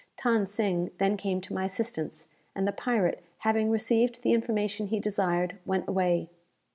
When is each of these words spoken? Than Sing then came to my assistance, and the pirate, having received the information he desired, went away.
Than 0.25 0.47
Sing 0.47 0.89
then 0.97 1.15
came 1.15 1.41
to 1.41 1.53
my 1.53 1.65
assistance, 1.65 2.25
and 2.55 2.67
the 2.67 2.71
pirate, 2.71 3.23
having 3.41 3.69
received 3.69 4.23
the 4.23 4.33
information 4.33 4.87
he 4.87 4.99
desired, 4.99 5.59
went 5.63 5.87
away. 5.87 6.31